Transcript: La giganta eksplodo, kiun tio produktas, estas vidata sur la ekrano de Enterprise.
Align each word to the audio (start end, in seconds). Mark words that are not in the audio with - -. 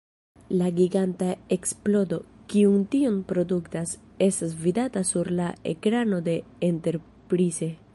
La 0.59 0.69
giganta 0.77 1.27
eksplodo, 1.55 2.19
kiun 2.53 2.81
tio 2.95 3.13
produktas, 3.35 3.95
estas 4.29 4.59
vidata 4.67 5.05
sur 5.15 5.33
la 5.43 5.55
ekrano 5.77 6.25
de 6.31 6.39
Enterprise. 6.75 7.75